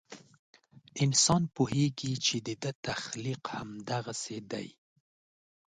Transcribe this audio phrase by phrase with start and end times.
[1.03, 4.67] انسان پوهېږي چې د ده تخلیق همدغسې دی.